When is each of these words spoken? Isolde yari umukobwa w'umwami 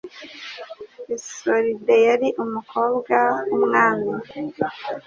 Isolde 1.15 1.95
yari 2.07 2.27
umukobwa 2.43 3.15
w'umwami 3.49 4.13